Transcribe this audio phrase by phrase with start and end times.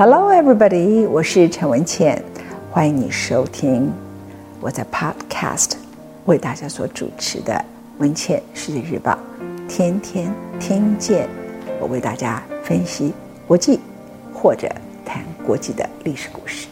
[0.00, 1.08] Hello, everybody！
[1.08, 2.22] 我是陈文茜，
[2.70, 3.92] 欢迎你收听
[4.60, 5.72] 我在 Podcast
[6.26, 7.52] 为大家所主持的
[7.98, 9.10] 《文茜世界日报》，
[9.66, 11.28] 天天听见
[11.80, 13.12] 我为大家分析
[13.44, 13.80] 国际
[14.32, 14.68] 或者
[15.04, 16.68] 谈国际的历史故事。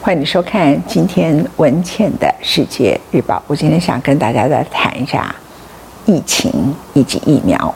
[0.00, 3.42] 欢迎你收看今天文茜的世界日报。
[3.48, 5.34] 我今天想跟大家再谈一下
[6.06, 7.74] 疫情以及疫苗。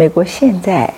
[0.00, 0.88] 美国现在，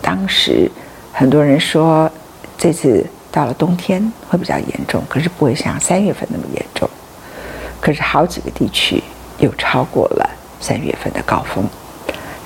[0.00, 0.70] 当时
[1.12, 2.10] 很多人说，
[2.56, 6.88] 这次到了冬天会比较严重，可是不会像三月份那么严重。
[7.78, 9.04] 可是好几个地区
[9.36, 11.62] 又超过了三月份的高峰。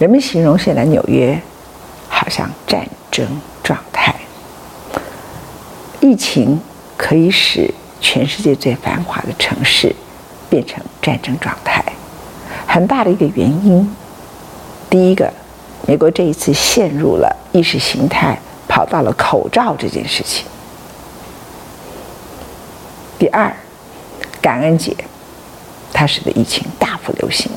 [0.01, 1.41] 人们形容现在纽约
[2.09, 3.24] 好像战争
[3.62, 4.12] 状态。
[6.01, 6.60] 疫情
[6.97, 9.95] 可以使全世界最繁华的城市
[10.49, 11.85] 变成战争状态，
[12.66, 13.88] 很大的一个原因。
[14.91, 15.33] 第一个，
[15.87, 20.45] 美国这一次陷入了意识形态，跑到了口罩这件事情。
[23.16, 23.55] 第二，
[24.43, 24.93] 感恩节，
[25.93, 27.49] 它使得疫情大幅流行，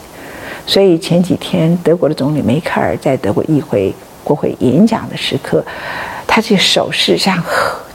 [0.67, 3.91] 所以前几天德国的总理梅克尔在德国议会
[4.23, 5.65] 国会演讲的时刻，
[6.27, 7.43] 他这手势像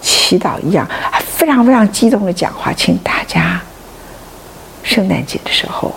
[0.03, 0.85] 祈祷一样，
[1.25, 3.61] 非常非常激动的讲话，请大家
[4.83, 5.95] 圣诞节的时候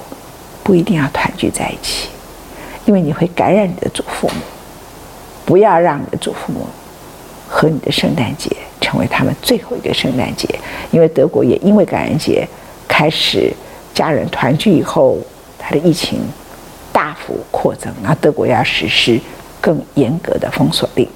[0.64, 2.10] 不一定要团聚在一起。
[2.86, 4.42] 因为你会感染你的祖父母，
[5.46, 6.66] 不要让你的祖父母
[7.48, 10.48] 和你的圣诞节成为他们最后一个圣诞节。
[10.92, 12.48] 因为德国也因为感恩节
[12.88, 13.54] 开始
[13.94, 15.18] 家人团聚以后，
[15.60, 16.20] 它的疫情
[16.92, 19.20] 大幅扩增，那德国要实施
[19.60, 21.08] 更严格的封锁令。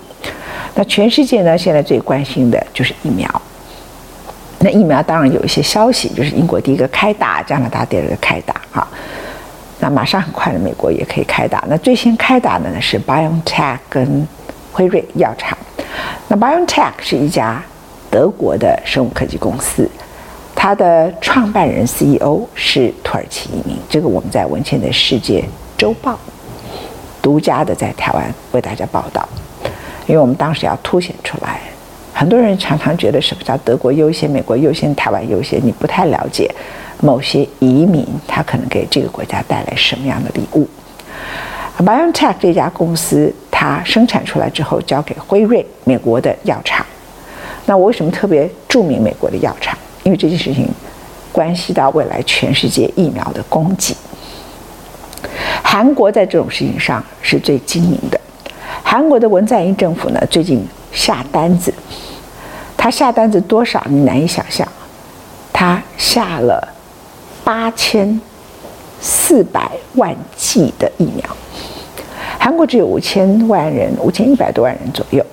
[0.75, 3.29] 那全世界呢，现在最关心的就是疫苗。
[4.59, 8.87] 那疫苗当然有一些消息，就是英国第一个开打，加拿大第二个开打，哈。
[9.79, 11.63] 那马上很快的，美国也可以开打。
[11.67, 14.27] 那最先开打的呢是 BioNTech 跟
[14.71, 15.57] 辉瑞药厂。
[16.27, 17.61] 那 BioNTech 是一家
[18.09, 19.89] 德国的生物科技公司，
[20.55, 23.77] 它的创办人 CEO 是土耳其移民。
[23.89, 25.43] 这个我们在文茜的世界
[25.77, 26.17] 周报
[27.21, 29.27] 独家的在台湾为大家报道，
[30.07, 31.59] 因为我们当时要凸显出来。
[32.17, 36.49] 很多人常常觉得什么叫德国优先、美国优先、台湾优先，你不太了解。
[37.01, 40.65] 某些移民，他可能给这个国家带来什么样的礼物
[41.77, 46.85] ？BioNTech 这家公司，它生产出来之后交给辉瑞美国的药厂。
[47.65, 49.77] 那我为什么特别注明美国的药厂？
[50.03, 50.69] 因为这件事情
[51.33, 53.93] 关系到未来全世界疫苗的供给。
[55.61, 58.17] 韩国在这种事情上是最精明的。
[58.81, 61.73] 韩国的文在寅政府呢，最近下单子，
[62.85, 63.83] 他下单子多少？
[63.89, 64.67] 你难以想象，
[65.51, 66.71] 他下了。
[67.43, 68.21] 八千
[69.01, 71.25] 四百万剂的疫苗，
[72.37, 75.25] 韩国只有五千万人，五千一百多万人左右。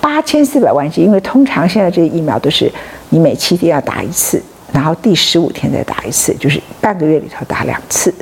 [0.00, 2.68] 八千四百万剂，因为通常现在这些疫苗都是
[3.10, 4.42] 你每七天要打一次，
[4.72, 8.12] 然后第十五天再打一次，就是半个月里头打两次，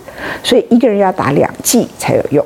[0.43, 2.45] 所以一个人要打两剂才有用。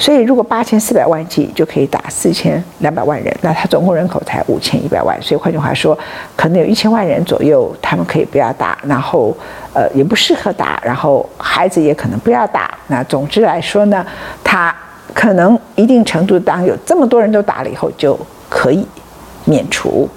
[0.00, 5.20] 所以，如果八千四百万剂就可以打四千两百万人，那他总共人口才五千一百万。
[5.20, 5.96] 所以换句话说，
[6.34, 9.36] 可能有一千万人左右，他们可以不要打，然后
[9.74, 12.72] 呃也不适合打，然后孩子也可能不要打。
[12.86, 14.04] 那总之来说呢，
[14.42, 14.74] 他
[15.12, 18.18] 可能一定程度当有这么多人都打了以后，就
[18.48, 18.86] 可以
[19.44, 20.08] 免除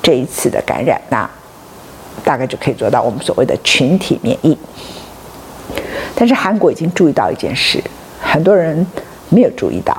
[0.00, 1.28] 这一次的感染，那
[2.22, 4.56] 大概就可以做到我们所谓的群体免疫。
[6.14, 7.82] 但是韩国已经注意到一件事，
[8.22, 8.86] 很多人。
[9.30, 9.96] 没有注意到，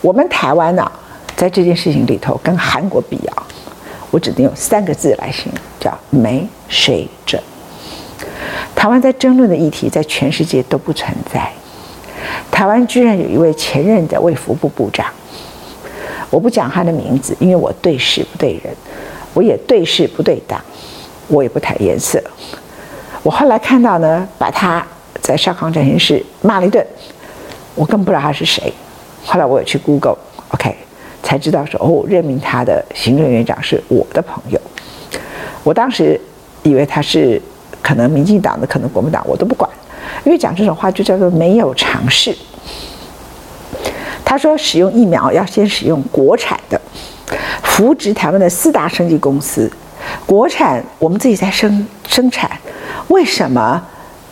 [0.00, 0.90] 我们台湾呢、
[1.36, 3.42] 在这件事情里头跟韩国比啊，
[4.10, 7.42] 我只能用三个字来形容，叫没水准。
[8.74, 11.50] 台湾在争论的议题，在全世界都不存在。
[12.50, 15.06] 台湾居然有一位前任的卫福部部长，
[16.30, 18.74] 我不讲他的名字，因为我对事不对人，
[19.34, 20.60] 我也对事不对党，
[21.28, 22.22] 我也不谈颜色。
[23.22, 24.86] 我后来看到呢，把他
[25.20, 26.86] 在少康战情室骂了一顿。
[27.76, 28.72] 我更不知道他是谁，
[29.24, 30.74] 后来我也去 Google，OK，
[31.22, 34.60] 才知道说哦，任命他的行政院长是我的朋友。
[35.62, 36.20] 我当时
[36.62, 37.40] 以为他是
[37.82, 39.70] 可能民进党的，可能国民党，我都不管，
[40.24, 42.36] 因为讲这种话就叫做没有常识。
[44.24, 46.80] 他说使用疫苗要先使用国产的，
[47.62, 49.70] 扶植台湾的四大生技公司，
[50.24, 52.50] 国产我们自己在生生产，
[53.08, 53.80] 为什么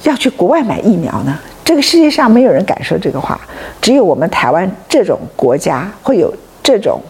[0.02, 1.38] 要去国外买疫苗呢？
[1.65, 3.41] 这个世界上没有人敢说这个话，
[3.81, 6.33] 只有我们台湾这种国家会有
[6.63, 7.01] 这种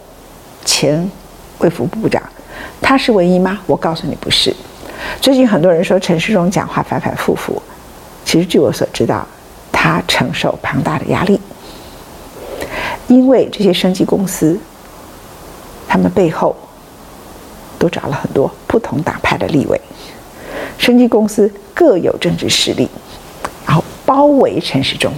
[0.65, 1.11] 前
[1.59, 2.23] 卫福部长，
[2.81, 3.59] 他是唯一吗？
[3.67, 4.55] 我告诉你不是。
[5.21, 7.61] 最近很多人说陈时中讲话反反复复，
[8.25, 9.27] 其实据我所知道，
[9.73, 11.41] 他承受庞大的压力。
[13.09, 14.59] 因为这些生技公司，
[15.87, 16.57] 他们背后
[17.79, 19.79] 都找了很多不同党派的立委，
[20.79, 22.89] 生技公司各有政治势力，
[24.05, 25.13] 包围陈时中。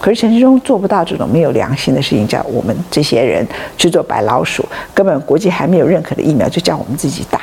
[0.00, 7.40] 可是陈时中做不到这种没有良心的事情，叫我们这些人去做白老鼠，根本国际还没有认可的疫苗，就叫我们自己打。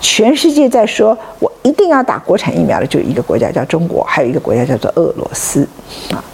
[0.00, 5.68] 全世界在说我一定要打国产疫苗的，就一个国家叫中国，还有一个国家叫做俄罗斯
[6.10, 6.24] 啊。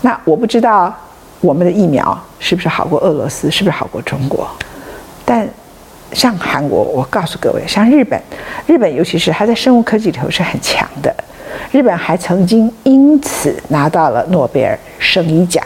[0.00, 0.94] 那我不知道
[1.40, 4.48] 我们的疫苗是不是好过俄罗斯，是不是好过中国？
[5.26, 5.46] 但
[6.12, 8.20] 像韩国，我告诉各位，像日本，
[8.66, 11.14] 日本尤其是它在生物科技里头是很强的。
[11.72, 15.62] 日本还曾经因此拿到了诺贝尔生理奖。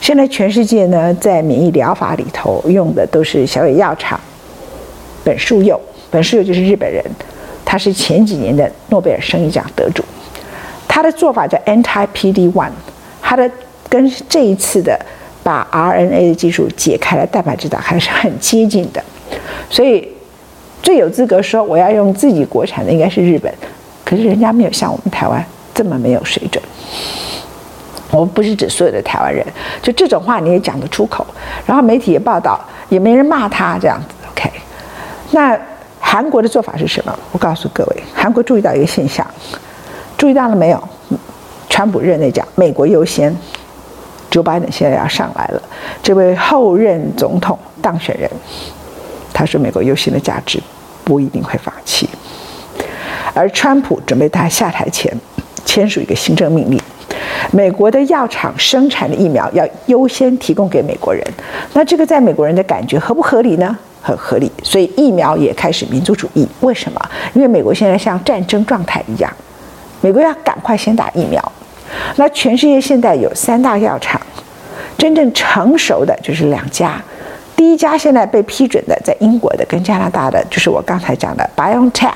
[0.00, 4.18] 现在全世界呢，在免疫疗法里头用的都是小野药厂
[5.24, 7.04] 本庶佑，本庶佑就是日本人，
[7.64, 10.04] 他是前几年的诺贝尔生理奖得主。
[10.88, 12.70] 他的做法叫 anti-PD-1，
[13.20, 13.48] 他的
[13.88, 14.98] 跟这一次的
[15.42, 19.02] 把 RNA 的技术解开了蛋白质打开是很接近的，
[19.72, 20.06] 所以
[20.82, 23.52] 最有资格说我要用自己国产的应该是日本。
[24.04, 25.42] 可是人家没有像我们台湾
[25.72, 26.62] 这么没有水准。
[28.10, 29.42] 我不是指所有的台湾人，
[29.80, 31.26] 就这种话你也讲得出口，
[31.64, 32.60] 然后媒体也报道，
[32.90, 34.14] 也没人骂他这样子。
[34.32, 34.50] OK，
[35.30, 35.58] 那
[35.98, 37.18] 韩国的做法是什么？
[37.30, 39.26] 我告诉各位，韩国注意到一个现象，
[40.18, 40.88] 注意到了没有？
[41.70, 43.34] 川普任内讲美国优先
[44.30, 45.62] ，Joe Biden 现在要上来了，
[46.02, 48.30] 这位后任总统当选人，
[49.42, 50.60] 他说美国优先的价值
[51.02, 52.08] 不一定会放弃。
[53.34, 55.12] 而川普准备他下台前
[55.64, 56.80] 签署一个行政命令，
[57.50, 61.20] 美国的药厂生产的疫苗要优先提供给美国人。
[61.72, 63.76] 那这个在美国人的感觉合不合理呢？
[64.00, 64.48] 很合理。
[64.62, 66.46] 所以疫苗也开始民族主义。
[66.60, 67.10] 为什么？
[67.34, 69.32] 因为美国现在像战争状态一样，
[70.00, 71.52] 美国要赶快先打疫苗。
[72.14, 74.20] 那全世界现在有三大药厂，
[74.96, 77.02] 真正成熟的就是两家。
[77.56, 82.12] 第一家现在被批准的在英国的跟加拿大的，就是我刚才讲的 BioNTech。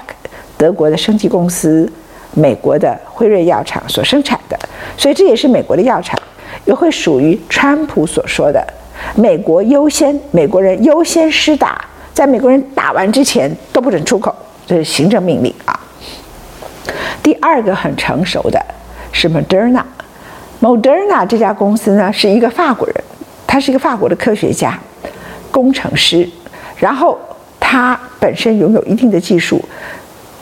[0.58, 1.86] 德国的生技公司，
[2.32, 4.58] 美国的辉瑞药厂所生产的，
[4.96, 6.18] 所以这也是美国的药厂，
[6.64, 8.66] 也会属于川普所说的
[9.14, 11.84] “美国优先”，美国人优先施打，
[12.14, 14.34] 在美国人打完之前都不准出口，
[14.66, 15.78] 这是行政命令啊。
[17.22, 18.58] 第二个很成熟的
[19.12, 22.96] 是 Moderna，Moderna 这家公司呢是一个法国人，
[23.46, 24.78] 他是一个法国的科学家、
[25.56, 26.28] 工程师，
[26.76, 27.18] 然后
[27.58, 29.58] 他本身拥有一定的技术。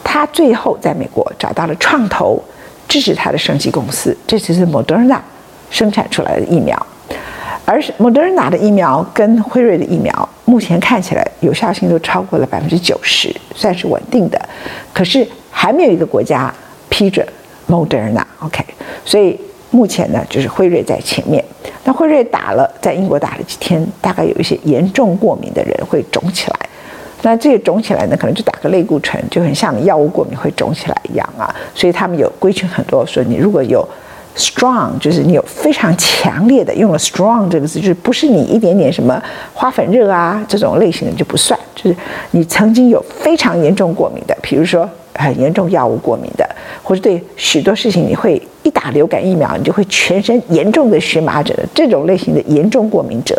[0.02, 2.43] 他最后在美国找到了创投，
[2.88, 5.20] 支持他的升级公司，这就是 Moderna
[5.70, 6.76] 生产出来的疫苗。
[7.64, 14.49] 而 Moderna 的疫苗跟辉瑞的疫苗，目前看起来有效性都超过了百分之九十，算是稳定的。
[14.93, 16.52] 可是还没有一个国家
[16.88, 17.25] 批准
[17.69, 18.25] Moderna。
[18.40, 18.64] OK，
[19.05, 19.38] 所以
[19.74, 21.44] 目前呢，就是辉瑞在前面。
[21.82, 26.56] 那辉瑞打了，在英国打了几天，大概有一些严重过敏的人会肿起来。
[27.22, 31.52] 那这个肿起来呢，可能就打个类固醇，就很像药物过敏会肿起来一样啊。
[31.74, 33.86] 所以他们有规定很多，说你如果有
[34.36, 39.20] strong，就是你有非常强烈的，用了 strong 这个字，就是不是你一点点什么
[39.52, 41.96] 花粉热啊这种类型的就不算，就是
[42.31, 46.48] 你曾经有非常严重过敏的，比如说很严重药物过敏的，
[46.82, 53.36] 或者对许多事情你会一打流感疫苗你就会全身严重的荨麻疹的这种类型的严重过敏者，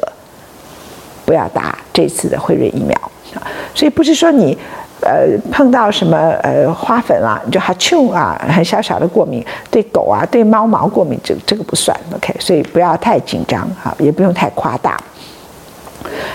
[1.26, 2.96] 不要打这次的辉瑞疫苗
[3.34, 3.46] 啊。
[3.74, 4.58] 所以不是说你，
[5.02, 12.34] 呃，碰到什么呃花粉啊，你就哈啾啊，很小小的过敏，对狗啊，对猫毛过敏，这这个不算，OK。
[12.40, 14.98] 所以不要太紧张哈，也不用太夸大。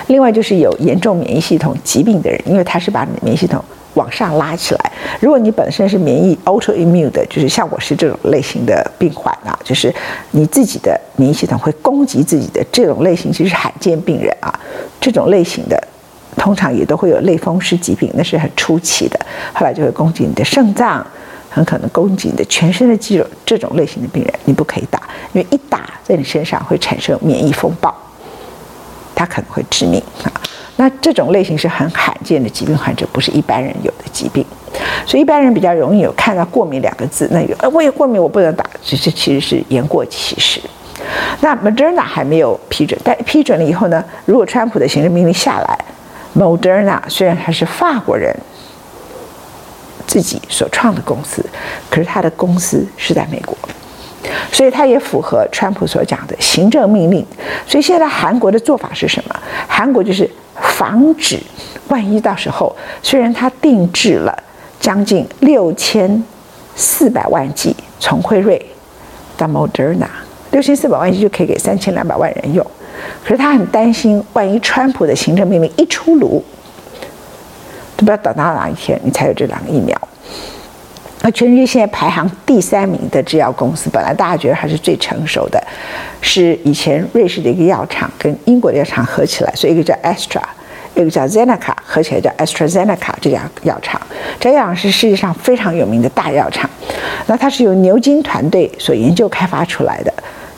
[0.08, 4.92] 另外就是有严重免疫系统疾病的人，因为他是把免疫系统往上拉起来。
[5.20, 9.94] 如果你本身是免疫 autoimmune 的，就是像我是这种类型的病患啊，就是
[10.30, 14.52] 你自己的免疫系统会攻击自己的这种类型，其实罕见病人啊，
[15.00, 15.82] 这种类型的。
[16.36, 19.20] 通常也都会有类风湿疾病，那是很初期的，
[19.52, 21.04] 后来就会攻击你的肾脏，
[21.50, 23.26] 很可能攻击你的全身的肌肉。
[23.44, 25.02] 这种类型的病人你不可以打，
[25.34, 27.94] 因为一打在你身上会产生免疫风暴，
[29.20, 30.32] 它可能会致命啊。
[30.76, 34.42] 那这种类型是很罕见的疾病患者，不是一般人有的疾病，
[35.04, 40.58] 所以一般人比较容易有看到过敏两个字，那有呃我有过敏我不能打，其实其实是言过其实。
[41.42, 45.78] 那 Moderna 还没有批准，但批准了以后呢，如果川普的行政命令下来。
[46.32, 48.32] Moderna 虽然他是法国人
[50.06, 51.44] 自己所创的公司，
[51.90, 53.58] 可是他的公司是在美国，
[54.52, 57.24] 所以它也符合川普所讲的行政命令。
[57.66, 59.34] 所以现在韩国的做法是什么？
[59.68, 60.28] 韩国就是
[60.60, 61.38] 防止
[61.88, 64.42] 万一到时候，虽然他定制了
[64.78, 66.22] 将近六千
[66.76, 68.64] 四百万剂从辉瑞
[69.36, 70.06] 到 Moderna
[70.50, 72.66] 六千四百万剂就可以给三千两百万人用。
[73.24, 76.44] 可是他很担心，万一川普的行政命令一出炉，
[77.96, 79.96] 都不知道等到哪一天你才有这两个疫苗。
[81.22, 85.62] 那全世界现在排行第三名的制药公司，本来大家觉得还是最成熟的，
[86.22, 90.40] 是以前瑞士的一个药厂跟英国的药厂合起来，所以一个叫 Astra，
[90.94, 94.00] 一个叫 Zeneca，合起来叫 AstraZeneca 这家药厂。
[94.38, 96.68] 这药厂是世界上非常有名的大药厂，
[97.26, 100.12] 那它是由牛津团队所研究开发出来的。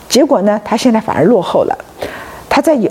[0.08, 1.76] 结果呢，它现在反而落后了，
[2.48, 2.88] 它在有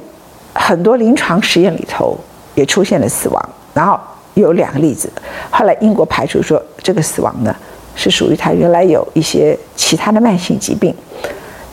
[0.54, 2.20] 很多临床实验里头
[2.54, 3.98] 也出现了死亡，然后。
[4.36, 5.12] 有两个例子，
[5.50, 7.54] 后来英国排除说这个死亡呢
[7.96, 10.96] 是属于他原来有一些其他的慢性疾病，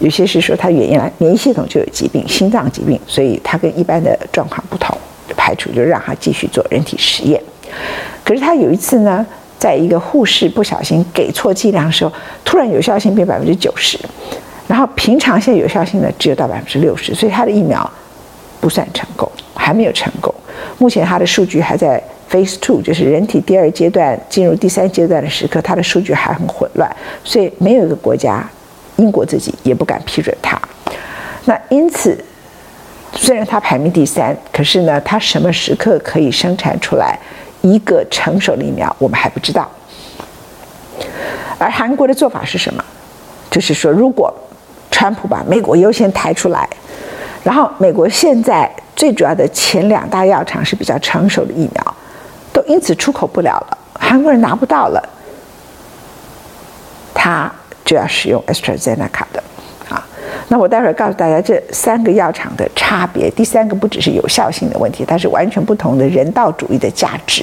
[0.01, 4.97] 有些是说他原来免疫系统就有疾病，心脏疾病，所以他跟一般的状况不同，
[5.37, 7.41] 排除就让他继续做人体实验。
[8.25, 9.25] 可是他有一次呢，
[9.59, 12.13] 在一个护士不小心给错剂量的时候，
[12.45, 13.97] 突然有效性变百分之九十，
[14.67, 17.89] 然后平常现在有效性呢只有到百分之六十，所以他的疫苗
[18.61, 20.35] 不算成功，还没有成功。
[20.79, 22.03] 目前他的数据还在。
[22.31, 26.91] Phase two 就是人体第二阶段进入第三阶段的时刻，它的数据还很混乱，
[27.25, 28.47] 所以没有一个国家，
[28.97, 30.61] 英国自己也不敢批准它。
[31.47, 32.23] 那因此，
[33.15, 37.19] 虽然它排名第三，可是呢，它什么时刻可以生产出来
[37.63, 39.67] 一个成熟的疫苗，我们还不知道。
[41.59, 42.85] 而韩国的做法是什么？
[43.51, 44.33] 就是说，如果
[44.91, 46.69] 川普把美国优先抬出来，
[47.43, 51.95] 然后美国现在最主要的前两大药厂是比较成熟的疫苗。
[52.69, 55.03] 因此出口不了了，韩国人拿不到了，
[57.15, 57.51] 他
[57.85, 59.43] 就要使用 AstraZeneca 的
[59.89, 60.07] 啊。
[60.49, 63.31] 那我待会儿告诉大家这三个药厂的差别。
[63.31, 67.43] 第三个不只是有效性的问题，它是完全不同的人道主义的价值。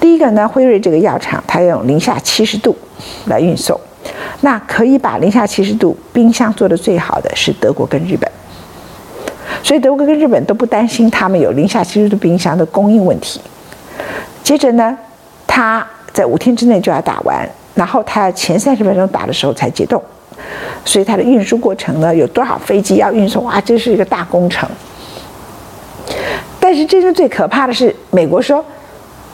[0.00, 2.76] 第一个呢，辉瑞这个药厂它要用零下七十度
[3.26, 3.80] 来运送，
[4.40, 8.28] 那可以把零下七十度冰箱做得最好的是德国跟日本，
[9.62, 13.40] 所以德国跟日本都不担心他们有零下七十度冰箱的供应问题。
[14.46, 14.96] 接着呢，
[15.44, 20.00] 他在五天之内就要打完，然后他前三十分钟打的时候才解冻，
[20.84, 23.60] 所以他的运输过程呢，有多少飞机要运送啊？
[23.60, 24.68] 这是一个大工程。
[26.60, 28.64] 但是真正最可怕的是，美国说，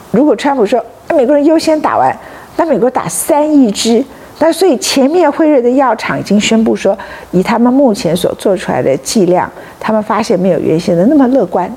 [0.09, 0.83] 如果川普说
[1.15, 2.11] 美国人优先打完，
[2.57, 4.03] 那美国打三亿支，
[4.39, 6.97] 那所以前面辉瑞的药厂已经宣布说，
[7.29, 9.47] 以他们目前所做出来的剂量，
[9.79, 11.71] 他们发现没有原先的那么乐观，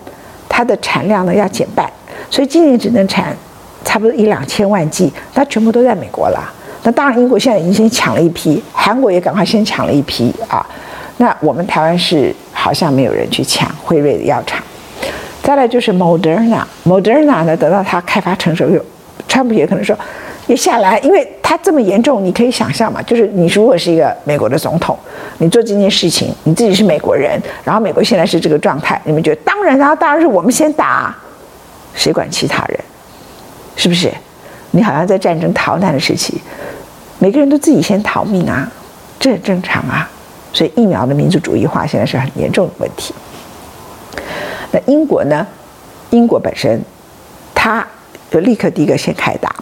[0.49, 1.87] 它的产量呢要减半。
[2.30, 3.37] 所以今年只能产
[3.85, 6.52] 差不多一两千万剂，那全部都在美国了。
[6.83, 10.64] 那当然，英国现在已经先抢了一批，韩国也赶快先抢了一批啊。
[11.16, 14.62] 那我们台湾是好像没有人去抢辉瑞的药厂。
[15.42, 18.85] 再来就是 Moderna，Moderna 呢，等到它开发成熟，有
[19.26, 19.99] 川普也可能说
[20.47, 24.97] 也下来，因为它这么严重，你可以想象嘛，就是你如果是一个美国的总统，
[25.38, 31.12] 你做这件事情，你自己是美国人，然后美国现在是这个状态，你们觉得当然，然当然是我们先打。
[31.97, 32.79] 谁管其他人？
[33.75, 34.12] 是不是？
[34.71, 36.41] 你好像在战争逃难的时期，
[37.19, 38.71] 每个人都自己先逃命啊，
[39.19, 40.09] 这很正常啊。
[40.53, 43.15] 所以疫苗的民族主义化现在是很严重的问题。
[44.71, 45.47] 那英国呢？
[46.11, 46.81] 英国本身，
[47.55, 47.87] 他
[48.31, 49.55] 就立刻第一个先开打。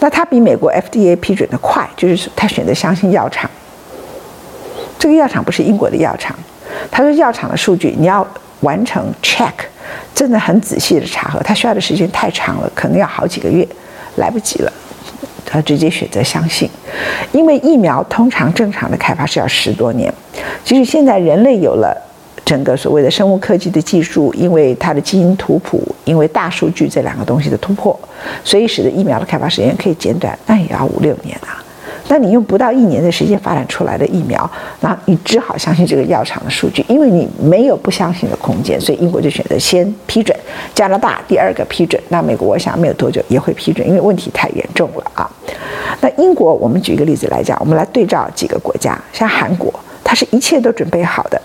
[0.00, 3.50] 那他比美国 FDA 批准的快，就是他选择相信药厂。
[4.98, 6.36] 这个药厂不是英国的药厂，
[6.90, 8.26] 他说药厂的数据你要
[8.60, 9.52] 完成 check。
[10.14, 13.66] 真的很仔细的查核，他需要的时间太长了，可能要好几个月，
[14.16, 14.72] 来不及了。
[15.44, 16.68] 他直接选择相信，
[17.32, 20.12] 因为疫苗通常正常的开发是要十多年。
[20.64, 21.96] 其实现在人类有了
[22.44, 27.98] 整个所谓的生物科技的技术，因为它的基因图谱，因为大数据这两个东西的突破，
[28.44, 31.63] 所以使得疫苗的开发时间可以减短，那也要五六年啊。
[32.08, 34.48] 那你用不到一年的时间发展出来的疫苗，
[34.80, 40.36] 那你只好相信这个药厂的数据，因为你没有不相信的空间，所以英国就选择先批准，
[40.74, 45.30] 加拿大第二个批准，那美国我想没有多久也会批准，因为问题太严重了啊。
[46.00, 51.40] 那英国，我们举一个例子来讲，我们来对照几个国家，像韩国，它是一切都准备好的。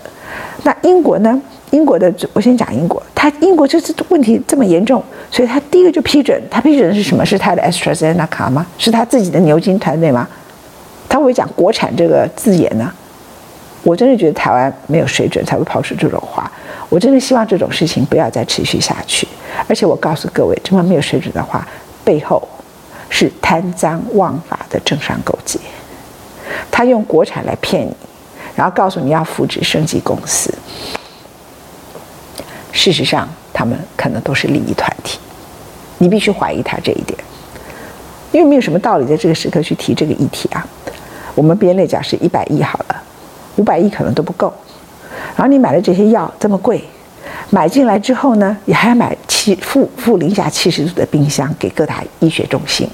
[0.62, 1.40] 那英国呢？
[1.70, 5.00] 英国的，我先讲英国，它英国这次问题这么严重，
[5.30, 7.24] 所以它第一个就批准，它批准的是什么？
[7.24, 8.66] 是它的 AstraZeneca 吗？
[8.76, 10.28] 是它自己的牛津团队吗？
[11.20, 12.90] 他会讲国产这个字眼呢？
[13.82, 16.50] 我真的觉得台湾没有水准才会抛出这种话。
[16.88, 19.28] 我真的希望这种事情不要再持续下去。
[19.68, 21.66] 而且我告诉各位，这么没有水准的话，
[22.02, 22.46] 背后
[23.10, 25.58] 是贪赃枉法的政商勾结。
[26.70, 27.94] 他用国产来骗你，
[28.54, 30.52] 然后告诉你要扶植升级公司。
[32.72, 35.18] 事实上，他们可能都是利益团体。
[35.98, 37.18] 你必须怀疑他这一点，
[38.32, 40.66] 因为没有什么道理在这个时刻去提这个议题啊。
[41.34, 43.02] 我们编列假设一百亿好了，
[43.56, 44.52] 五百亿可能都不够。
[45.36, 46.82] 然后你买了这些药这么贵，
[47.50, 52.88] 买进来之后呢，你还要买七负负零下七十度的冰箱给各大医学中心，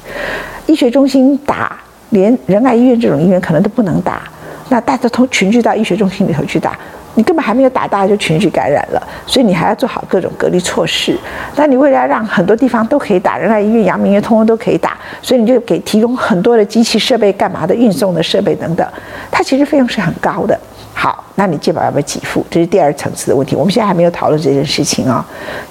[0.67, 1.77] 医学中心打，
[2.11, 4.23] 连仁爱医院这种医院可能都不能打，
[4.69, 6.77] 那大家都群聚到医学中心里头去打。
[7.17, 11.19] 你根本还没有打，大就群聚感染了，所以你还要做好各种隔离措施。
[11.57, 18.87] 那你为了让很多地方都可以打，仁爱医院、阳明医院通通都可以打，所以你就给提供很多的机器设备，干嘛的运送的设备等等，
[19.31, 20.57] 它其实费用是很高的。
[20.93, 22.47] 好，那你健保要不要给付？
[22.51, 23.57] 这是第二层次的问题。
[23.57, 25.21] 我们现在还没有讨论这件事情啊、哦，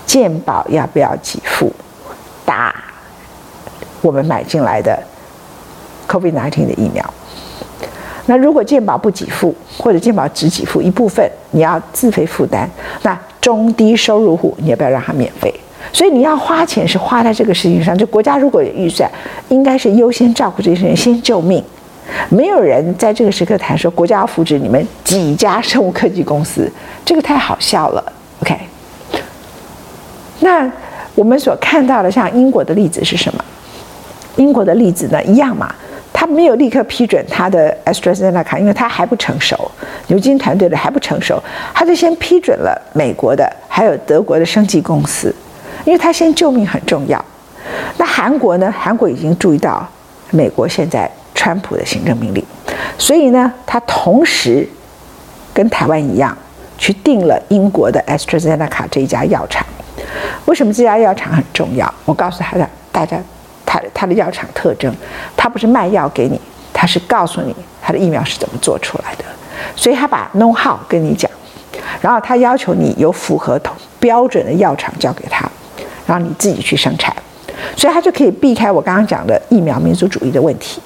[0.05, 1.71] 健保要不要给付
[2.43, 2.75] 打
[4.01, 4.97] 我们买进来的
[6.07, 7.03] COVID-19 的疫苗？
[8.27, 12.69] 那如果健保不给付，或者健保只给付一部分，你要自费负担。
[13.03, 15.53] 那中低收入户，你要不要让他免费？
[15.93, 17.95] 所以你要花钱是花在这个事情上。
[17.95, 19.09] 就国家如果有预算，
[19.49, 21.63] 应该是优先照顾这些人，先救命。
[22.29, 26.71] 没有人在这个时刻谈说国家要扶持你们几家生物科技公司，
[27.03, 28.13] 这个太好笑了。
[28.41, 28.57] OK，
[30.39, 30.69] 那
[31.13, 33.45] 我们所看到的像英国的例子是什么？
[34.37, 35.73] 英国的例子呢，一样嘛。
[36.17, 39.69] 他没有立刻批准他的 AstraZeneca，因为他还不成熟，
[40.07, 41.43] 牛津团队的还不成熟，
[41.73, 45.35] 他就先批准了美国的，还有德国的生技公司，
[45.83, 47.23] 因为他先救命很重要。
[47.97, 48.73] 那韩国呢？
[48.75, 49.85] 韩国已经注意到
[50.31, 52.41] 美国现在川普的行政命令，
[52.97, 54.65] 所以呢，他同时
[55.53, 56.35] 跟台湾一样
[56.77, 59.65] 去订了英国的 AstraZeneca 这一家药厂。
[60.45, 61.93] 为什么这家药厂很重要？
[62.05, 63.21] 我告诉他的大家。
[63.75, 64.93] 它它的药厂特征，
[65.35, 66.39] 它不是卖药给你，
[66.73, 69.25] 它是告诉你它的疫苗是怎么做出来的，
[69.75, 71.29] 所以他把 know how 跟你讲，
[72.01, 73.59] 然后他要求你有符合
[73.99, 75.49] 标准的药厂交给他，
[76.05, 77.13] 然后你自己去生产，
[77.75, 80.81] 所以他就可以避开我刚刚讲的疫苗民族主义的问题，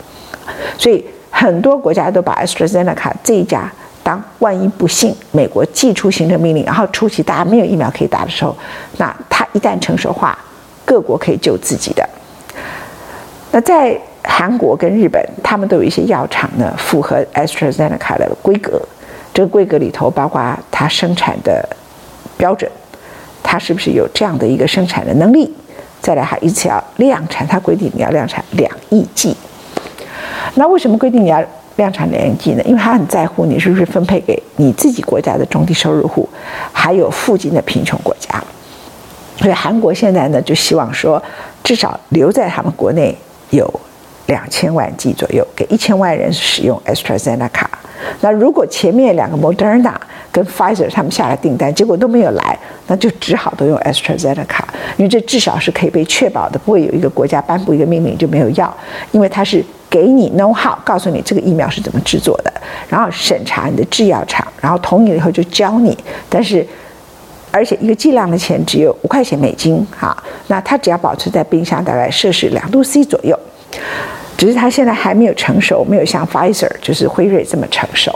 [0.77, 3.71] 所以很多国家都把 AstraZeneca 这一家
[4.01, 8.55] 当万一不幸美国寄出行政命令，然后初期大家没有疫苗可以打的时候，
[8.97, 10.37] 那它一旦成熟化，
[10.83, 12.07] 各国可以救自己的。
[13.61, 18.81] 在韩国跟日本，他们都有一些药厂呢，符合 AstraZeneca 的规格。
[19.33, 21.67] 这个规格里头包括它生产的
[22.37, 22.69] 标准，
[23.41, 25.53] 它是不是有这样的一个生产的能力？
[26.01, 29.35] 再来，还一次要量产，它规定你要量产两亿剂。
[30.55, 31.41] 那为什么规定你要
[31.77, 32.51] 量产两亿剂？
[32.53, 32.63] 呢？
[32.63, 36.27] 因为它很在乎你是不是分配给你自己国家的中低收入户，
[36.73, 38.43] 还有附近的贫穷国家。
[39.37, 41.21] 所以韩国现在呢，就希望说，
[41.63, 43.15] 至少留在他们国内。
[43.49, 43.79] 有
[44.27, 47.65] 两千万剂左右，给一千万人使用 AstraZeneca。
[48.21, 49.93] 那如果前面两个 Moderna
[50.31, 52.57] 跟 Pfizer 他们下了订单，结果都没有来，
[52.87, 54.63] 那就只好都用 AstraZeneca，
[54.97, 58.75] 因为这至少是可以被确保的，不会有一个国家颁布一个命令就没有药，
[59.11, 62.53] 因为它是给你 know how，告诉你这个疫苗是怎么制作的，
[62.87, 65.97] 然后审查你的制药厂，然后同意了以后就教你，
[66.29, 66.65] 但是。
[67.51, 70.15] 而且一个剂量的钱只有五块钱美金，哈，
[70.47, 73.37] 那它只要保持在冰箱大概摄氏两度 C 左右，
[74.37, 78.13] 只是它现在还没有成熟，没有像 Pfizer 就是辉瑞这么成熟。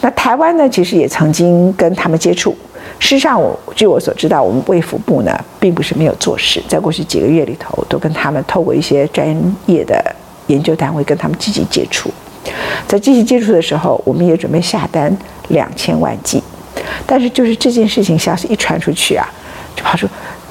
[0.00, 2.56] 那台湾呢，其实也曾经跟他们接触。
[3.00, 9.28] 事实上，我据我所知道，我们卫福部呢，并不是没有做事，在过去几个月里头，都跟他们透过一些专
[9.66, 10.04] 业的
[10.48, 12.10] 研究单位跟他们积极接触。
[12.86, 15.16] 在积极接触的时候，我们也准备下单
[15.48, 16.42] 两千万剂。
[17.06, 19.26] 但是就是这件事情消息一传出去啊，
[19.74, 20.06] 就跑出，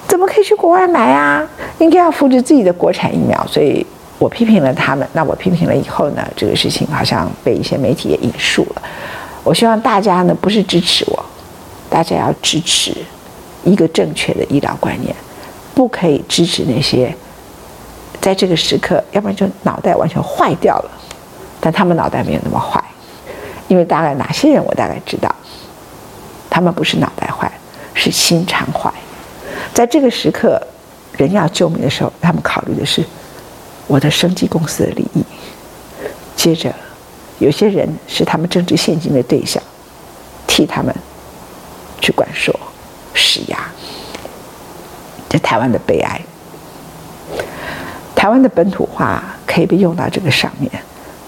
[0.07, 1.47] 怎么可以去国外买啊？
[1.79, 3.45] 应该要扶持自己的国产疫苗。
[3.47, 3.85] 所以
[4.17, 5.07] 我批评了他们。
[5.13, 8.81] 那我批评了以后呢，这个事情好像被一些媒体也引述了。
[9.43, 11.25] 我希望大家呢，不是支持我，
[11.89, 12.93] 大家要支持
[13.63, 15.15] 一个正确的医疗观念，
[15.73, 17.13] 不可以支持那些
[18.19, 20.91] 在这个时刻，要不然就脑袋完全坏掉了。
[21.59, 22.83] 但他们脑袋没有那么坏，
[23.67, 25.33] 因为大概哪些人我大概知道。
[26.57, 27.51] 他们不是脑袋坏，
[27.93, 28.91] 是心肠坏。
[29.75, 30.59] 在这个时刻，
[31.15, 33.05] 人要救命的时候，他们考虑的是
[33.85, 35.23] 我的生技公司的利益。
[36.35, 36.73] 接着，
[37.37, 39.61] 有些人是他们政治献金的对象，
[40.47, 40.91] 替他们
[42.01, 42.51] 去管说
[43.13, 43.59] 施压。
[45.29, 46.19] 这台湾的悲哀。
[48.15, 50.71] 台湾的本土化可以被用到这个上面，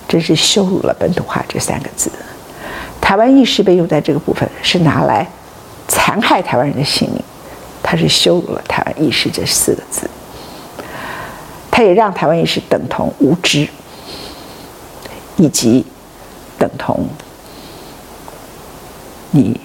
[0.08, 2.10] 真是羞辱了“本土化”这三个字。
[3.10, 5.28] 台湾意识被用在这个部分，是拿来
[5.88, 7.20] 残害台湾人的性命，
[7.82, 10.08] 他是羞辱了台湾意识这四个字，
[11.72, 13.68] 他也让台湾意识等同无知，
[15.38, 15.84] 以及
[16.60, 17.08] 等同
[19.32, 19.60] 你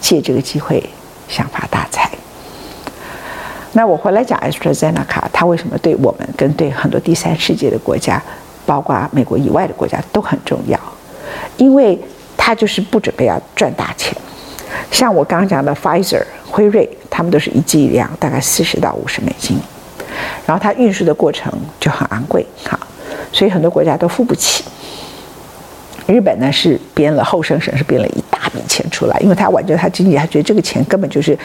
[0.00, 0.82] 借这个机会
[1.28, 2.10] 想发大财。
[3.74, 8.22] 那我回来讲 AstraZeneca，它为什么对我们跟对很多第三世界的国家，
[8.64, 10.80] 包括美国以外的国家都很重要？
[11.56, 11.98] 因为
[12.36, 14.16] 他就是不准备要赚大钱。
[14.90, 19.58] 像我刚刚讲的，Pfizer、辉瑞，他们都是一剂量大概四十到五十美金，
[20.44, 22.78] 然后它运输的过程就很昂贵，哈，
[23.32, 24.64] 所以很多国家都付不起。
[26.06, 31.36] 日本呢是编了后生省是编了一大笔钱出来，因为他挽救他经济，他觉得这个钱根本就是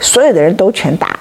[0.00, 1.18] 所有的人都全打，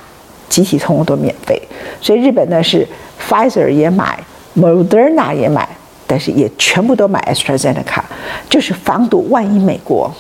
[0.48, 1.62] 集体通通都免费，
[2.00, 2.88] 所以日本呢是
[3.28, 4.18] Pfizer 也买
[4.56, 5.68] ，Moderna 也买，
[6.08, 8.02] 但是也全部都买 AstraZeneca，
[8.50, 10.12] 就是防堵万一美国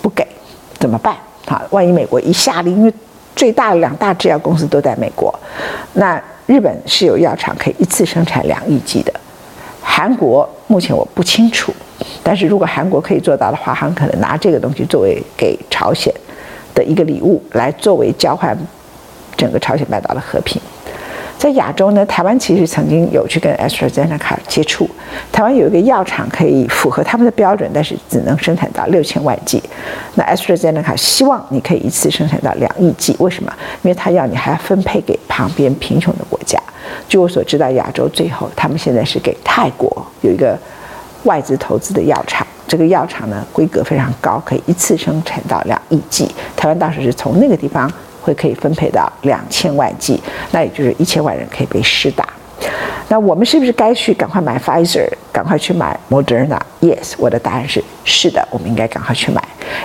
[0.00, 0.26] 不给
[0.78, 1.16] 怎么办？
[1.46, 2.92] 好，万一美国一下令，因为
[3.34, 5.34] 最大的两大制药公司都在美国，
[5.94, 9.12] 那日本是有药厂可以一次生产两亿剂的。
[9.82, 11.72] 韩国目前我不清楚，
[12.22, 16.12] 但是如果韩国可以做到的话，很可能拿这个东西作为给朝鲜
[16.74, 18.56] 的一个礼物，来作为交换
[19.36, 20.60] 整个朝鲜半岛的和平。
[21.40, 24.86] 在亚洲呢，台湾其实曾经有去跟 AstraZeneca 接触，
[25.32, 29.62] 台湾有一个药厂可以符合他们的标准，但是只能生产到六千万剂。
[30.16, 33.50] 那 AstraZeneca 希望你可以一次生产到两亿剂，为什么？
[33.82, 36.60] 因为他要你还要分配给旁边贫穷的国家。
[37.08, 40.58] 据我所知道，亚洲最后他们现在是给泰国有一个
[41.24, 46.30] 外资投资的药厂，这个药厂呢规格非常高，可以一次生产到两亿剂。
[46.54, 47.90] 台湾当时是从那个地方。
[48.20, 50.20] 会可以分配到两千万剂，
[50.52, 52.28] 那也就是一千万人可以被施打。
[53.08, 59.42] 那我们是不是该去赶快买 Pfizer，赶快去买 Moderna？Yes，我的答案是是的，我们应该赶快去买，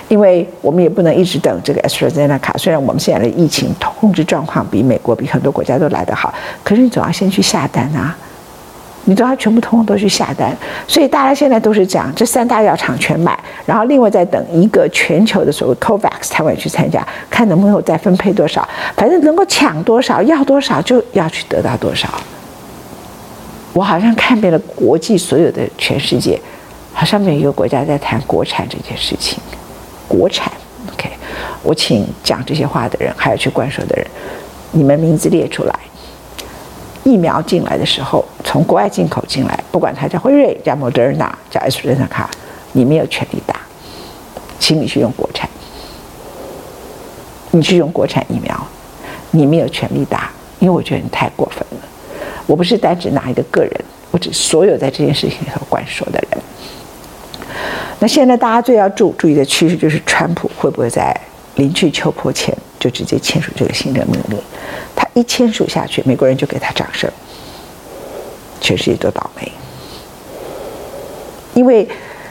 [0.10, 2.56] 因为我们也不能一直等这个 AstraZeneca。
[2.58, 6.32] 虽然我们现在的疫情控制状况比美国、比很多国家都来得好，
[6.64, 8.16] 可是你总要先去下单啊。
[9.06, 10.56] 你都要全部通通都去下单，
[10.88, 22.10] 所以大家现在都是讲这三大药厂全买，然后另外再等一个全球的所谓 COVAX，台湾也去参加，看能不能再分配多少，反正能够抢多少要多少就要去得到多少。
[23.74, 26.40] 我好像看遍了国际所有的全世界，
[26.92, 29.38] 好像没有一个国家在谈国产这件事情。
[30.08, 30.52] 国产
[30.94, 31.10] ，OK，
[31.62, 34.08] 我请讲这些话的人，还有去灌输的人，
[34.72, 35.80] 你们名字列出来。
[37.16, 42.30] 疫苗进来的时候，从国外进口进来，不管它叫辉瑞、叫莫德尔纳、叫艾斯特纳卡，
[42.74, 43.56] 你没有权利打，
[44.60, 45.50] 请你去用国产。
[47.52, 48.68] 你去用国产疫苗，
[49.32, 51.88] 你没有权利打，因为我觉得你太过分了。
[52.46, 53.72] 我不是单指哪一个个人，
[54.12, 56.42] 我指所有在这件事情里头管说的人。
[58.00, 61.18] 那现在大家最要注注意的趋势就是，川普会不会在
[61.56, 64.38] 临去秋波前就直接签署这个行政命令？
[65.16, 67.10] 一签署下去，美国人就给他掌声，
[68.60, 69.50] 全世界都倒霉。
[71.54, 71.88] 因为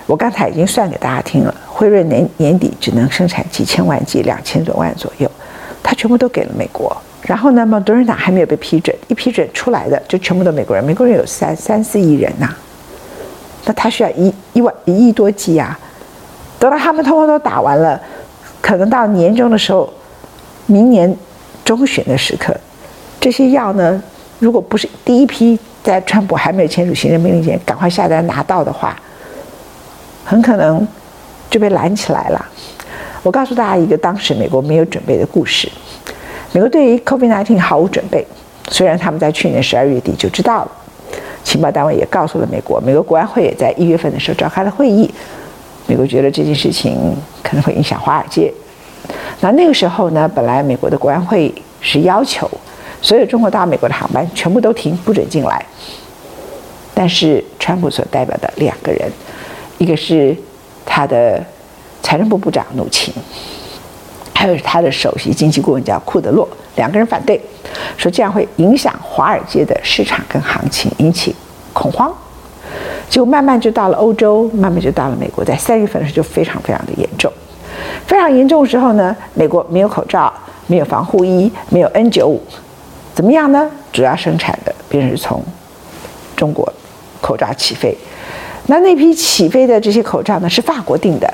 [0.06, 5.30] 我刚才已经算给大家听了，辉瑞年年底只能生产几千万剂，两千多万左右，
[5.82, 6.94] 他全部都给了美国。
[7.22, 10.84] 然后呢，Moderna 还没有被批准，一批准出来的就全部都美国人。
[10.84, 12.54] 美国人有三三四亿人呐、
[13.64, 15.80] 那他需要一一万一亿多剂啊，
[16.58, 17.98] 等到他们通通都打完了，
[18.60, 19.90] 可能到年终的时候，
[20.66, 21.16] 明年。
[21.64, 22.54] 中旬的时刻，
[23.24, 24.02] 这些药呢，
[24.38, 28.94] 如果不是第一批在川普还没有签署行政命令前赶快下单拿到的话，
[30.26, 30.86] 很可能
[31.48, 32.46] 就被拦起来了。
[33.22, 35.66] 我告诉大家一个当时美国没有准备的故事：
[36.52, 38.26] 美国对于 COVID-19 毫无准备，
[38.68, 40.70] 虽然他们在去年十二月底就知道了，
[41.42, 45.10] 情报单位也告诉了美国，美国国安会也在一月份的时候召开了会议，
[45.86, 48.52] 美国觉得这件事情可能会影响华尔街。
[49.40, 52.50] 那那个时候呢，本来美国的国安会是要求
[53.04, 55.62] 所有中国到美国的航班全部都停，不准进来。
[56.94, 59.06] 但是川普所代表的两个人，
[59.76, 60.34] 一个是
[60.86, 61.44] 他的
[62.02, 63.12] 财政部部长努钦，
[64.34, 67.38] 还有他的首席经济顾问叫库德洛，两个人反对，
[67.98, 71.36] 说这样会影响华尔街的市场跟行情，引起
[71.74, 72.10] 恐慌。
[73.10, 77.30] 结果慢慢就到了欧洲，慢慢就到了美国，在三月份的时候就非常非常的严重。
[78.06, 80.32] 非常严重的时候呢，美国没有口罩，
[80.68, 82.38] 没有防护衣，没有 N95，
[83.14, 83.70] 怎么样呢？
[83.92, 85.40] 主要生产的便是从
[86.34, 86.70] 中国
[87.20, 87.96] 口罩起飞。
[88.66, 91.32] 那那批起飞的这些口罩呢，是法国订的。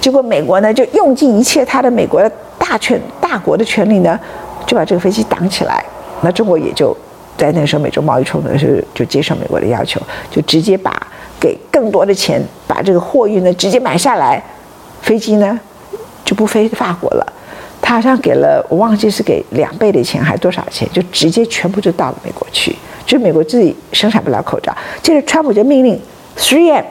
[0.00, 4.18] 结果美国呢，就用尽一切他的美国的大权大国的权力呢，
[4.66, 5.84] 就把这个飞机挡起来。
[6.22, 6.96] 那中国也就
[7.36, 11.06] 在那个时候美中贸易冲突的时候，就接受美国的要求，就直接把
[11.38, 14.42] 给更多的钱，把这个货运呢直接买下来。
[15.00, 15.58] 飞机呢
[16.24, 17.32] 就不飞法国了，
[17.88, 24.76] 他好像给了我忘记是给两倍的钱还是多少钱，就直接全部就到了美国去，就美国自己生产不了口罩。
[25.02, 25.98] 接着川普就命令
[26.36, 26.84] 3M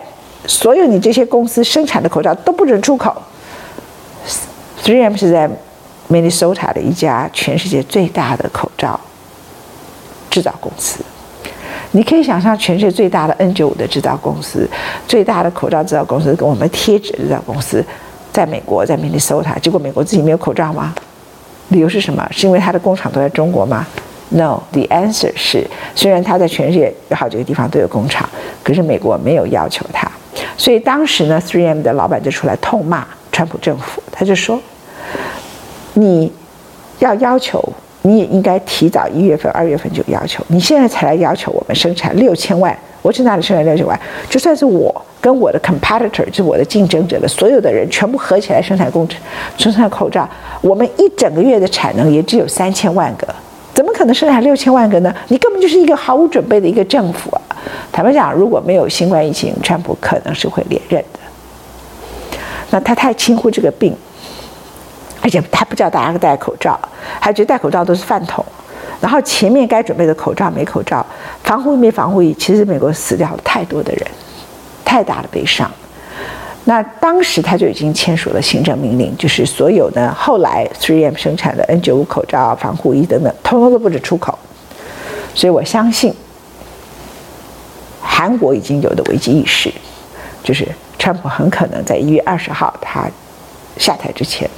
[0.48, 3.16] 所有你这些公司生产的口罩都不准出口。
[4.84, 5.48] 3M 是在
[6.10, 9.00] Minnesota 的一家全世界最大的口罩
[10.32, 11.06] 制造公司，
[11.92, 14.68] 你可以想象，全世界最大的 N95 的制造公司、
[15.08, 17.86] 最大的口罩制造公司跟我们贴纸制造公司，
[18.38, 20.94] 在美国在明尼搜他结果美国自己没有口罩吗？
[21.70, 22.24] 理由是什么？
[22.30, 23.84] 是因为他的工厂都在中国吗
[24.30, 28.30] ？No，the answer 是，虽然他在全世界有好几个地方都有工厂，
[28.62, 30.08] 可是美国没有要求他。
[30.56, 34.62] 所以当时呢，3M 的老板就出来痛骂川普政府，他就说
[35.96, 36.32] ：“你
[37.00, 37.60] 要要求。”
[38.04, 44.00] 你也应该提早一月份、二月份就要求，你现在才来要求我们生产六千万，我去哪里生产六千万？
[44.30, 49.20] 就算是我跟我的 competitor，就我的竞争者的所有的人全部合起来生产工程、
[49.58, 50.26] 生产口罩，
[50.62, 53.28] 我们一整个月的产能也只有三千万个，
[53.74, 55.14] 怎么可能生产六千万个呢？
[55.28, 57.42] 你根本就是一个毫无准备的一个政府啊！
[57.92, 61.20] 坦白讲，如果没有新冠疫情，川普可能是会连任的。
[62.70, 63.94] 那他太轻忽这个病。
[65.20, 66.80] 而且他不叫大家戴口罩，
[67.20, 68.46] 还觉得戴口罩都是饭桶，
[69.02, 71.06] 然后前面该准备的口罩没口罩，
[71.44, 74.08] 防护衣没防护衣，其实美国死掉了太多的人，
[74.88, 75.70] 太大的悲伤。
[76.64, 84.40] 那当时他就已经签署了行政命令，就是所有的后来 3M 生产的 N95 口罩、防护衣等等，通通都不准出口。
[85.36, 86.14] 所以我相信，
[88.02, 89.70] 韩国已经有的危机意识，
[90.42, 90.66] 就是
[90.98, 93.10] 川普很可能在一月二十号他
[93.78, 94.50] 下台之前。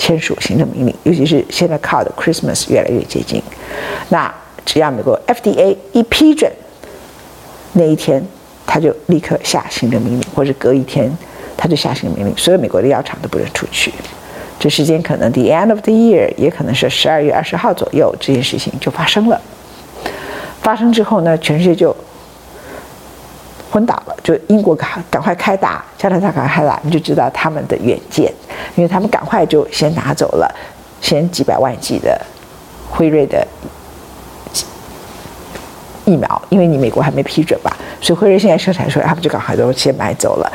[0.00, 3.42] 签署行政命令，尤其是现在靠的 Christmas 越来越接近，
[4.10, 4.32] 那
[4.64, 6.50] 只要美国 FDA 一批准，
[7.72, 8.24] 那一天
[8.68, 11.10] 他就立刻下行政命令，或者隔一天
[11.56, 13.92] 他就下行政命令，所有美国的药厂都不能出去。
[14.60, 19.40] 这时间可能 the end of the year，也可能是十二月二十号左右，这件事情就发生了。
[20.60, 21.96] 发生之后呢，全世界就。
[23.70, 28.32] 昏倒了，就英国赶赶快开打，加拿大赶快开打，你就知道他们的远见，
[28.74, 30.50] 因为他们赶快就先拿走了，
[31.02, 32.18] 先几百万剂的
[32.90, 33.46] 辉瑞的
[36.08, 40.50] 疫苗，因为你美国还没批准吧，所以辉瑞现在生产出来，他们就赶快都先买走了。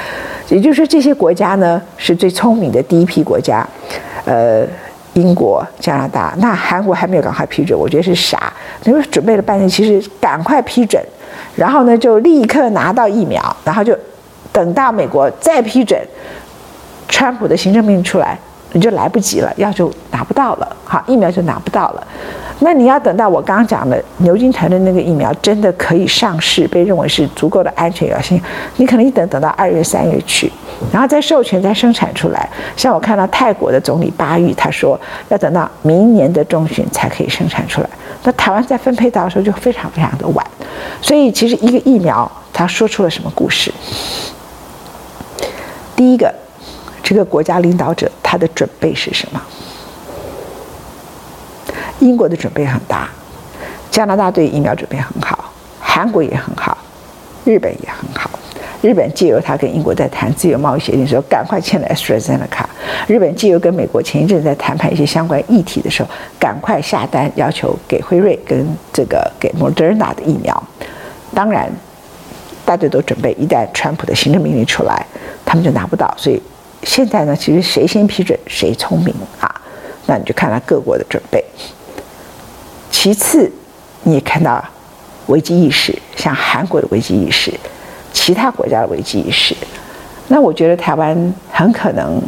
[0.50, 3.66] 也就是说，这些国家呢是最聪明的第一批国家，
[4.26, 4.66] 呃，
[5.14, 8.52] 英国、加拿大，那韩国还没有赶快批准，我觉得是傻，
[8.84, 11.00] 因为准备了半天，其实赶快批准。
[11.56, 13.96] 然后呢，就立刻拿到疫苗，然后就
[14.52, 16.00] 等到美国再批准，
[17.08, 18.38] 川普的行政命令出来，
[18.72, 22.08] 你就来不及了，药就拿不到了，好，疫苗就拿不到了。
[22.64, 28.42] 那你要等到我刚刚讲的牛津团的那个疫苗真的可以上市，被认为是足够的安全有效性，
[28.78, 30.50] 你可能一等等到二月三月去，
[30.92, 32.50] 然后再授权再生产出来。
[32.78, 37.90] 像我看到泰国的总理巴育他说，要等到明年的中旬才可以生产出来。
[38.24, 40.46] 那台湾在分配到的时候就非常非常的晚，
[41.02, 43.70] 所以其实一个疫苗，他说出了什么故事？
[45.96, 46.34] 第一个，
[47.04, 49.42] 这个国家领导者他的准备是什么？
[52.04, 53.10] 英国的准备很大，
[53.90, 56.78] 加拿大对疫苗准备很好，韩国也很好，
[57.46, 58.30] 日本也很好。
[58.82, 62.66] 日本借由他跟英国在谈自由贸易协定的时候，赶快签了 AstraZeneca。
[63.08, 70.62] 日本借由跟美国前一阵在谈判一些相关议题的时候，赶快下单要求给辉瑞跟这个给 Moderna 的疫苗。
[71.34, 71.72] 当然，
[72.66, 75.06] 大家都准备，一旦川普的行政命令出来，
[75.46, 76.14] 他们就拿不到。
[76.18, 76.42] 所以
[76.84, 79.50] 现在呢，其实谁先批准谁聪明啊？
[80.08, 81.42] 那你就看他各国的准备。
[83.04, 83.52] 其次，
[84.04, 84.64] 你也看到
[85.28, 87.54] 危机意识，像韩国的危机意识。
[88.14, 89.54] 其他国家的危机意识，
[90.30, 92.22] 那我觉得台湾很可能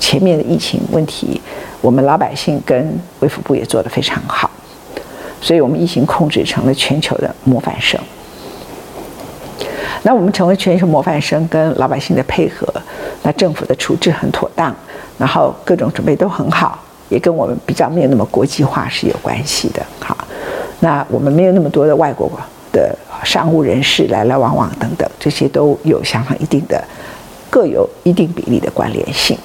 [0.00, 1.38] 前面的疫情问题，
[1.82, 4.50] 我们老百姓跟卫福部也做得非常好，
[5.42, 8.00] 所以我们疫情控制成了全球的模范生。
[10.04, 12.66] 那我们成为全球模范生，跟老百姓的配合，
[13.22, 14.74] 那政府的处置很妥当，
[15.18, 16.82] 然后各种准备都很好，
[17.14, 19.80] 也跟我们比较没有那么国际化是有关系的。
[20.00, 20.16] 好，
[20.80, 22.30] 那我们没有那么多的外国
[22.70, 22.94] 的。
[23.24, 26.84] 商务人士来来往往等等，这些都有相当一定的，
[27.48, 29.38] 各有一定比例的关联性。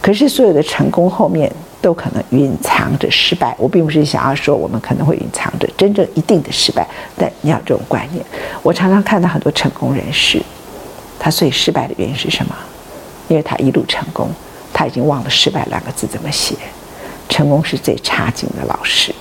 [0.00, 3.54] 可是所有的成功后面都可能蕴藏着失败。
[3.58, 8.24] 我并不是想要说我们可能会蕴藏着真正一定的失败，但你要这种观念。
[8.62, 10.40] 我常常看到很多成功人士，
[11.18, 12.56] 他最失败的原因是什么？
[13.28, 14.30] 因为他一路成功，
[14.72, 16.54] 他已经忘了失败两个字怎么写。
[17.28, 19.14] 成功是最差劲的老师。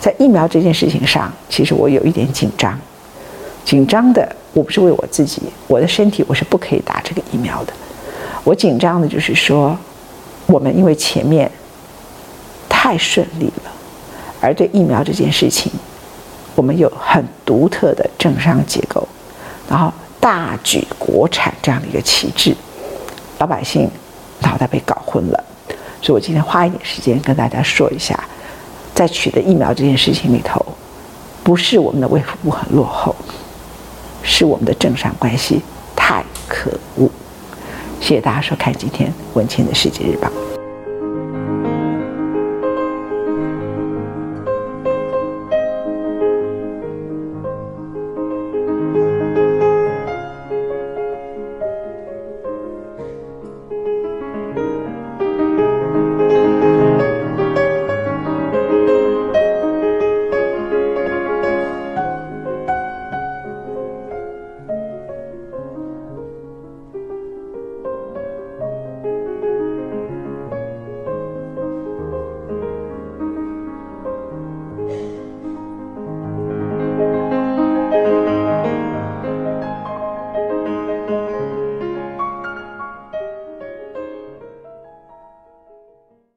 [0.00, 2.76] 在疫苗这件事情上，其实我有一点紧张。
[3.64, 7.72] 紧张的，我不是为我自己，我的身体我是不可以打这个疫苗的。
[8.42, 9.78] 我紧张的就是说，
[10.46, 11.48] 我们因为前面
[12.68, 13.70] 太顺利了，
[14.40, 15.70] 而对疫苗这件事情，
[16.56, 19.06] 我们有很独特的政商结构，
[19.70, 22.52] 然后大举国产这样的一个旗帜，
[23.38, 23.88] 老百姓
[24.42, 25.44] 脑袋被搞昏了。
[26.02, 28.18] 所以我今天花一点时间跟大家说一下。
[28.94, 30.64] 在取得疫苗这件事情里头，
[31.42, 33.16] 不是我们的卫福部很落后，
[34.22, 35.62] 是我们的政商关系
[35.96, 37.10] 太可恶。
[38.00, 40.51] 谢谢大家收看今天文倩的世界日报。